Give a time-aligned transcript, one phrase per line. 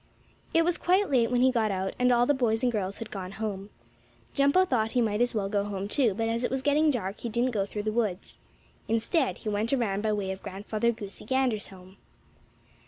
[0.51, 3.11] It was quite late when he got out, and all the boys and girls had
[3.11, 3.69] gone home.
[4.33, 7.19] Jumpo thought he might as well go home, too, but as it was getting dark
[7.19, 8.39] he didn't go through the woods.
[8.87, 11.97] Instead he went around by way of Grandfather Goosey Gander's home.